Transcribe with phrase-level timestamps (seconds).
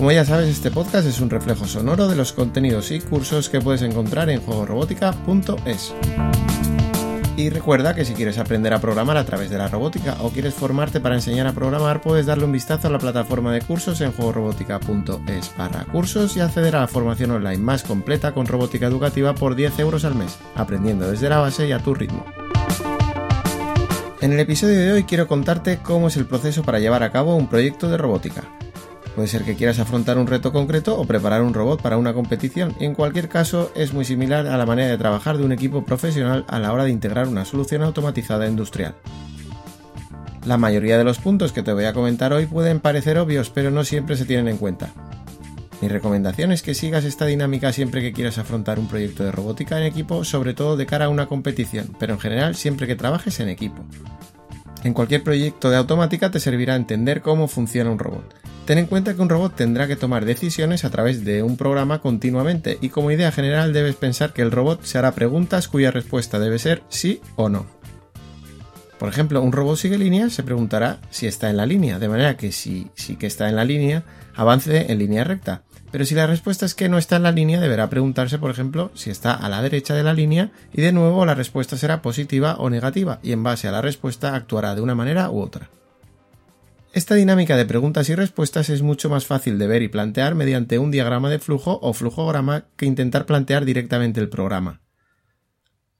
[0.00, 3.60] Como ya sabes, este podcast es un reflejo sonoro de los contenidos y cursos que
[3.60, 5.94] puedes encontrar en juegorobótica.es.
[7.36, 10.54] Y recuerda que si quieres aprender a programar a través de la robótica o quieres
[10.54, 14.12] formarte para enseñar a programar, puedes darle un vistazo a la plataforma de cursos en
[14.12, 19.54] juegorobótica.es para cursos y acceder a la formación online más completa con robótica educativa por
[19.54, 22.24] 10 euros al mes, aprendiendo desde la base y a tu ritmo.
[24.22, 27.36] En el episodio de hoy quiero contarte cómo es el proceso para llevar a cabo
[27.36, 28.44] un proyecto de robótica.
[29.20, 32.74] Puede ser que quieras afrontar un reto concreto o preparar un robot para una competición.
[32.80, 36.46] En cualquier caso, es muy similar a la manera de trabajar de un equipo profesional
[36.48, 38.94] a la hora de integrar una solución automatizada industrial.
[40.46, 43.70] La mayoría de los puntos que te voy a comentar hoy pueden parecer obvios, pero
[43.70, 44.88] no siempre se tienen en cuenta.
[45.82, 49.76] Mi recomendación es que sigas esta dinámica siempre que quieras afrontar un proyecto de robótica
[49.76, 53.38] en equipo, sobre todo de cara a una competición, pero en general siempre que trabajes
[53.40, 53.84] en equipo.
[54.82, 58.34] En cualquier proyecto de automática te servirá entender cómo funciona un robot.
[58.64, 62.00] Ten en cuenta que un robot tendrá que tomar decisiones a través de un programa
[62.00, 66.38] continuamente y como idea general debes pensar que el robot se hará preguntas cuya respuesta
[66.38, 67.66] debe ser sí o no.
[68.98, 72.36] Por ejemplo, un robot sigue línea se preguntará si está en la línea, de manera
[72.36, 75.62] que si sí que está en la línea, avance en línea recta.
[75.90, 78.92] Pero si la respuesta es que no está en la línea, deberá preguntarse, por ejemplo,
[78.94, 82.56] si está a la derecha de la línea y de nuevo la respuesta será positiva
[82.58, 85.70] o negativa y en base a la respuesta actuará de una manera u otra.
[86.92, 90.78] Esta dinámica de preguntas y respuestas es mucho más fácil de ver y plantear mediante
[90.78, 94.80] un diagrama de flujo o flujograma que intentar plantear directamente el programa.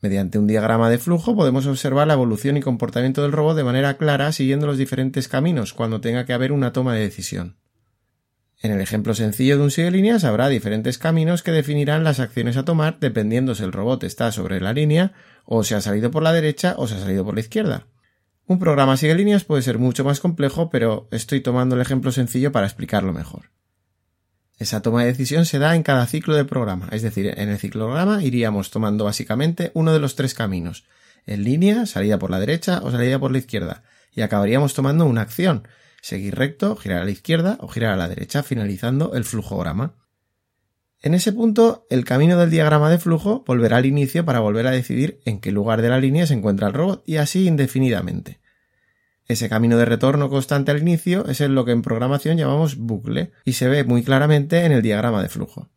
[0.00, 3.96] Mediante un diagrama de flujo podemos observar la evolución y comportamiento del robot de manera
[3.96, 7.56] clara siguiendo los diferentes caminos cuando tenga que haber una toma de decisión.
[8.62, 12.56] En el ejemplo sencillo de un sigue líneas habrá diferentes caminos que definirán las acciones
[12.56, 15.12] a tomar dependiendo si el robot está sobre la línea
[15.44, 17.86] o se ha salido por la derecha o se ha salido por la izquierda.
[18.46, 22.52] Un programa sigue líneas puede ser mucho más complejo, pero estoy tomando el ejemplo sencillo
[22.52, 23.50] para explicarlo mejor.
[24.58, 27.58] Esa toma de decisión se da en cada ciclo de programa, es decir, en el
[27.58, 30.84] ciclograma iríamos tomando básicamente uno de los tres caminos,
[31.26, 35.20] en línea, salida por la derecha o salida por la izquierda, y acabaríamos tomando una
[35.20, 35.68] acción,
[36.06, 39.96] seguir recto, girar a la izquierda o girar a la derecha, finalizando el flujograma.
[41.02, 44.70] En ese punto, el camino del diagrama de flujo volverá al inicio para volver a
[44.70, 48.38] decidir en qué lugar de la línea se encuentra el robot y así indefinidamente.
[49.26, 53.54] Ese camino de retorno constante al inicio es lo que en programación llamamos bucle y
[53.54, 55.70] se ve muy claramente en el diagrama de flujo.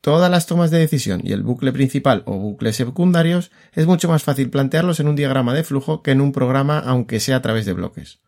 [0.00, 4.22] Todas las tomas de decisión y el bucle principal o bucles secundarios es mucho más
[4.22, 7.66] fácil plantearlos en un diagrama de flujo que en un programa aunque sea a través
[7.66, 8.18] de bloques.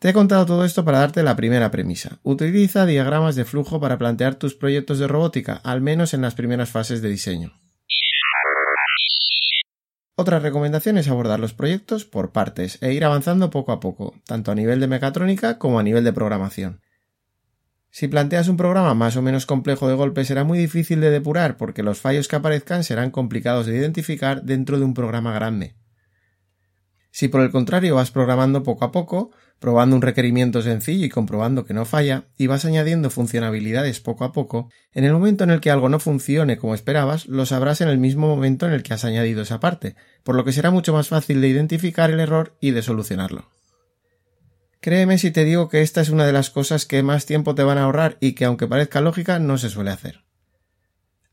[0.00, 2.20] Te he contado todo esto para darte la primera premisa.
[2.22, 6.70] Utiliza diagramas de flujo para plantear tus proyectos de robótica, al menos en las primeras
[6.70, 7.52] fases de diseño.
[10.16, 14.50] Otra recomendación es abordar los proyectos por partes e ir avanzando poco a poco, tanto
[14.50, 16.80] a nivel de mecatrónica como a nivel de programación.
[17.90, 21.58] Si planteas un programa más o menos complejo de golpe será muy difícil de depurar
[21.58, 25.79] porque los fallos que aparezcan serán complicados de identificar dentro de un programa grande.
[27.10, 31.64] Si por el contrario vas programando poco a poco, probando un requerimiento sencillo y comprobando
[31.64, 35.60] que no falla, y vas añadiendo funcionalidades poco a poco, en el momento en el
[35.60, 38.94] que algo no funcione como esperabas, lo sabrás en el mismo momento en el que
[38.94, 42.56] has añadido esa parte, por lo que será mucho más fácil de identificar el error
[42.60, 43.50] y de solucionarlo.
[44.80, 47.62] Créeme si te digo que esta es una de las cosas que más tiempo te
[47.62, 50.29] van a ahorrar y que aunque parezca lógica no se suele hacer.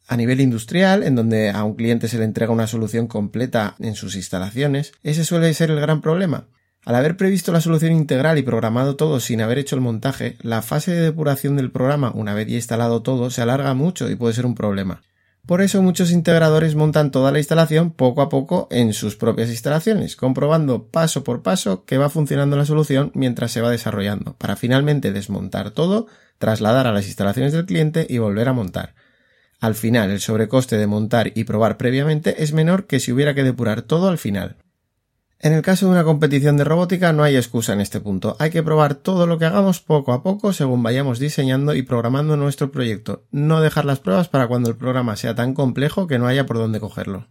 [0.07, 3.95] A nivel industrial, en donde a un cliente se le entrega una solución completa en
[3.95, 6.47] sus instalaciones, ese suele ser el gran problema.
[6.85, 10.61] Al haber previsto la solución integral y programado todo sin haber hecho el montaje, la
[10.61, 14.33] fase de depuración del programa, una vez ya instalado todo, se alarga mucho y puede
[14.33, 15.01] ser un problema.
[15.45, 20.15] Por eso muchos integradores montan toda la instalación poco a poco en sus propias instalaciones,
[20.15, 25.11] comprobando paso por paso que va funcionando la solución mientras se va desarrollando, para finalmente
[25.11, 26.07] desmontar todo,
[26.37, 28.95] trasladar a las instalaciones del cliente y volver a montar.
[29.59, 33.43] Al final, el sobrecoste de montar y probar previamente es menor que si hubiera que
[33.43, 34.57] depurar todo al final.
[35.39, 38.35] En el caso de una competición de robótica no hay excusa en este punto.
[38.39, 42.37] Hay que probar todo lo que hagamos poco a poco según vayamos diseñando y programando
[42.37, 43.25] nuestro proyecto.
[43.31, 46.57] No dejar las pruebas para cuando el programa sea tan complejo que no haya por
[46.57, 47.27] dónde cogerlo.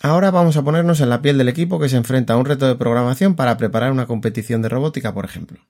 [0.00, 2.66] Ahora vamos a ponernos en la piel del equipo que se enfrenta a un reto
[2.66, 5.60] de programación para preparar una competición de robótica, por ejemplo.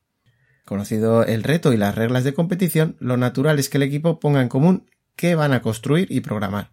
[0.65, 4.41] Conocido el reto y las reglas de competición, lo natural es que el equipo ponga
[4.41, 4.87] en común
[5.17, 6.71] qué van a construir y programar.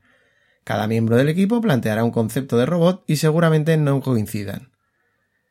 [0.63, 4.71] Cada miembro del equipo planteará un concepto de robot y seguramente no coincidan.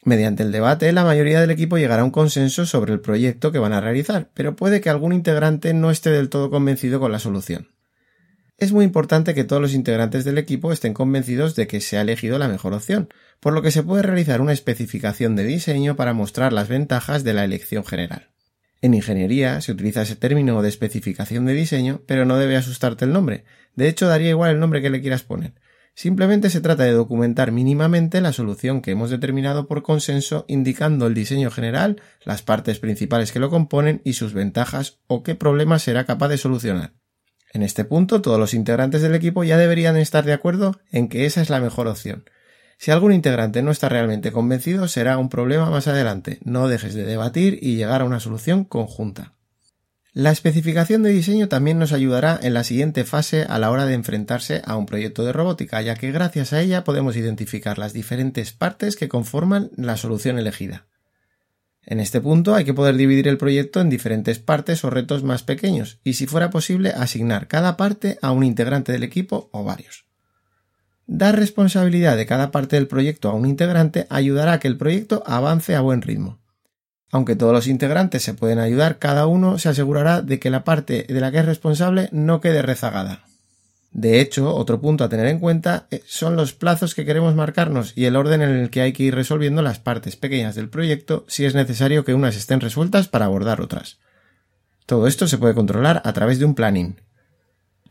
[0.05, 3.59] Mediante el debate, la mayoría del equipo llegará a un consenso sobre el proyecto que
[3.59, 7.19] van a realizar, pero puede que algún integrante no esté del todo convencido con la
[7.19, 7.69] solución.
[8.59, 12.01] Es muy importante que todos los integrantes del equipo estén convencidos de que se ha
[12.01, 13.09] elegido la mejor opción,
[13.39, 17.35] por lo que se puede realizar una especificación de diseño para mostrar las ventajas de
[17.35, 18.31] la elección general.
[18.81, 23.13] En ingeniería se utiliza ese término de especificación de diseño, pero no debe asustarte el
[23.13, 23.45] nombre.
[23.75, 25.55] De hecho, daría igual el nombre que le quieras poner.
[25.95, 31.15] Simplemente se trata de documentar mínimamente la solución que hemos determinado por consenso indicando el
[31.15, 36.05] diseño general, las partes principales que lo componen y sus ventajas o qué problema será
[36.05, 36.93] capaz de solucionar.
[37.53, 41.27] En este punto, todos los integrantes del equipo ya deberían estar de acuerdo en que
[41.27, 42.25] esa es la mejor opción.
[42.79, 46.39] Si algún integrante no está realmente convencido, será un problema más adelante.
[46.45, 49.35] No dejes de debatir y llegar a una solución conjunta.
[50.13, 53.95] La especificación de diseño también nos ayudará en la siguiente fase a la hora de
[53.95, 58.53] enfrentarse a un proyecto de robótica, ya que gracias a ella podemos identificar las diferentes
[58.53, 60.87] partes que conforman la solución elegida.
[61.85, 65.43] En este punto hay que poder dividir el proyecto en diferentes partes o retos más
[65.43, 70.08] pequeños y si fuera posible asignar cada parte a un integrante del equipo o varios.
[71.11, 75.23] Dar responsabilidad de cada parte del proyecto a un integrante ayudará a que el proyecto
[75.27, 76.39] avance a buen ritmo.
[77.11, 81.07] Aunque todos los integrantes se pueden ayudar, cada uno se asegurará de que la parte
[81.09, 83.25] de la que es responsable no quede rezagada.
[83.91, 87.95] De hecho, otro punto a tener en cuenta eh, son los plazos que queremos marcarnos
[87.97, 91.25] y el orden en el que hay que ir resolviendo las partes pequeñas del proyecto
[91.27, 93.97] si es necesario que unas estén resueltas para abordar otras.
[94.85, 97.01] Todo esto se puede controlar a través de un planning.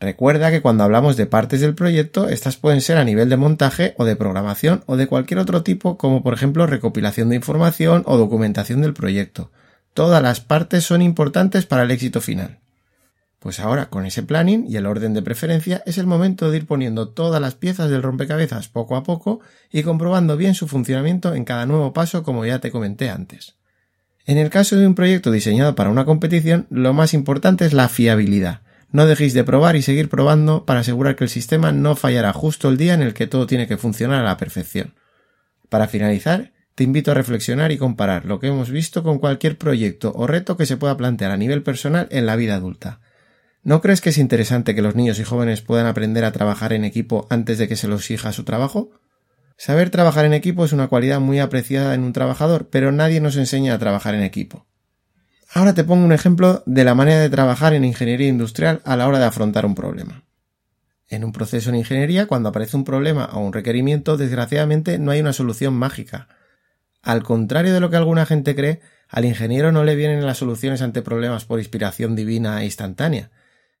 [0.00, 3.94] Recuerda que cuando hablamos de partes del proyecto, estas pueden ser a nivel de montaje
[3.98, 8.16] o de programación o de cualquier otro tipo, como por ejemplo recopilación de información o
[8.16, 9.50] documentación del proyecto.
[9.94, 12.58] Todas las partes son importantes para el éxito final.
[13.40, 16.66] Pues ahora, con ese planning y el orden de preferencia, es el momento de ir
[16.66, 19.40] poniendo todas las piezas del rompecabezas poco a poco
[19.72, 23.54] y comprobando bien su funcionamiento en cada nuevo paso como ya te comenté antes.
[24.26, 27.88] En el caso de un proyecto diseñado para una competición, lo más importante es la
[27.88, 28.60] fiabilidad.
[28.90, 32.68] No dejéis de probar y seguir probando para asegurar que el sistema no fallará justo
[32.68, 34.94] el día en el que todo tiene que funcionar a la perfección.
[35.68, 40.12] Para finalizar, te invito a reflexionar y comparar lo que hemos visto con cualquier proyecto
[40.14, 43.00] o reto que se pueda plantear a nivel personal en la vida adulta.
[43.64, 46.84] ¿No crees que es interesante que los niños y jóvenes puedan aprender a trabajar en
[46.84, 48.92] equipo antes de que se los exija su trabajo?
[49.56, 53.36] Saber trabajar en equipo es una cualidad muy apreciada en un trabajador, pero nadie nos
[53.36, 54.67] enseña a trabajar en equipo.
[55.50, 59.08] Ahora te pongo un ejemplo de la manera de trabajar en ingeniería industrial a la
[59.08, 60.24] hora de afrontar un problema.
[61.08, 65.20] En un proceso en ingeniería, cuando aparece un problema o un requerimiento, desgraciadamente no hay
[65.20, 66.28] una solución mágica.
[67.02, 70.82] Al contrario de lo que alguna gente cree, al ingeniero no le vienen las soluciones
[70.82, 73.30] ante problemas por inspiración divina e instantánea.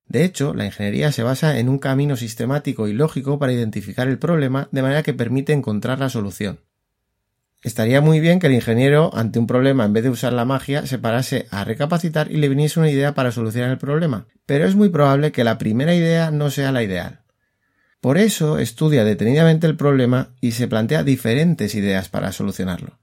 [0.06, 4.18] De hecho, la ingeniería se basa en un camino sistemático y lógico para identificar el
[4.18, 6.60] problema de manera que permite encontrar la solución.
[7.62, 10.86] Estaría muy bien que el ingeniero, ante un problema, en vez de usar la magia,
[10.86, 14.76] se parase a recapacitar y le viniese una idea para solucionar el problema, pero es
[14.76, 17.22] muy probable que la primera idea no sea la ideal.
[18.00, 23.00] Por eso estudia detenidamente el problema y se plantea diferentes ideas para solucionarlo.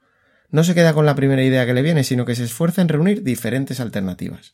[0.50, 2.88] No se queda con la primera idea que le viene, sino que se esfuerza en
[2.88, 4.54] reunir diferentes alternativas.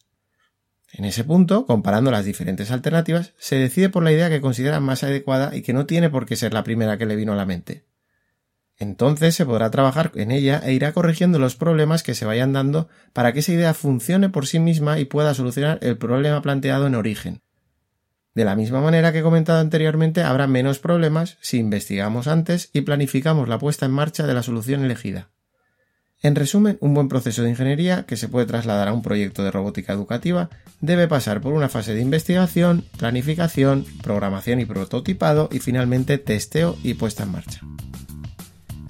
[0.93, 5.03] En ese punto, comparando las diferentes alternativas, se decide por la idea que considera más
[5.03, 7.45] adecuada y que no tiene por qué ser la primera que le vino a la
[7.45, 7.85] mente.
[8.81, 12.89] Entonces se podrá trabajar en ella e irá corrigiendo los problemas que se vayan dando
[13.13, 16.95] para que esa idea funcione por sí misma y pueda solucionar el problema planteado en
[16.95, 17.43] origen.
[18.33, 22.81] De la misma manera que he comentado anteriormente, habrá menos problemas si investigamos antes y
[22.81, 25.29] planificamos la puesta en marcha de la solución elegida.
[26.23, 29.51] En resumen, un buen proceso de ingeniería que se puede trasladar a un proyecto de
[29.51, 36.17] robótica educativa debe pasar por una fase de investigación, planificación, programación y prototipado y finalmente
[36.17, 37.61] testeo y puesta en marcha.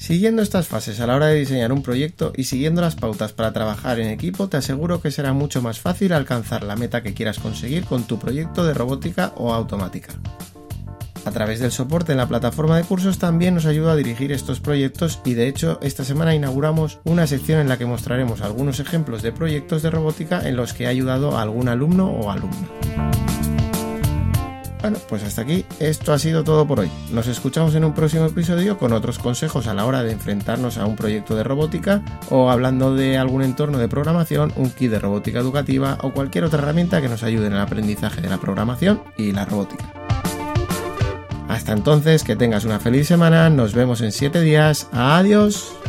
[0.02, 3.54] Siguiendo estas fases a la hora de diseñar un proyecto y siguiendo las pautas para
[3.54, 7.38] trabajar en equipo, te aseguro que será mucho más fácil alcanzar la meta que quieras
[7.38, 10.14] conseguir con tu proyecto de robótica o automática.
[11.24, 14.60] A través del soporte en la plataforma de cursos también nos ayuda a dirigir estos
[14.60, 19.22] proyectos y de hecho esta semana inauguramos una sección en la que mostraremos algunos ejemplos
[19.22, 23.31] de proyectos de robótica en los que ha ayudado a algún alumno o alumna.
[24.82, 26.90] Bueno, pues hasta aquí, esto ha sido todo por hoy.
[27.12, 30.88] Nos escuchamos en un próximo episodio con otros consejos a la hora de enfrentarnos a
[30.88, 35.40] un proyecto de robótica o hablando de algún entorno de programación, un kit de robótica
[35.40, 39.34] educativa o cualquier otra herramienta que nos ayude en el aprendizaje de la programación y
[39.34, 39.94] la robótica.
[41.48, 45.81] Hasta entonces, que tengas una feliz semana, nos vemos en 7 días, adiós.